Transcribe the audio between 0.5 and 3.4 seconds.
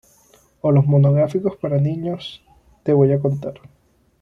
O los monográficos para niños "Te voy a